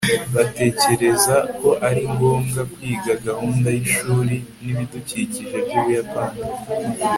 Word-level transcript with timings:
batekereza 0.35 1.35
ko 1.59 1.69
ari 1.87 2.03
ngombwa 2.13 2.61
kwiga 2.73 3.13
gahunda 3.27 3.67
y'ishuri 3.77 4.35
n'ibidukikije 4.63 5.55
by'ubuyapani 5.65 6.39